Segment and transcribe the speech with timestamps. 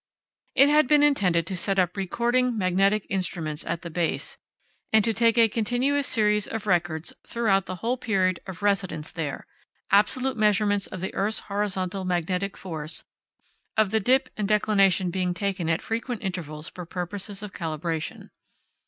[0.55, 4.39] It had been intended to set up recording magnetic instruments at the base,
[4.91, 9.45] and to take a continuous series of records throughout the whole period of residence there,
[9.91, 13.03] absolute measurements of the earth's horizontal magnetic force,
[13.77, 18.31] of the dip and declination being taken at frequent intervals for purposes of calibration.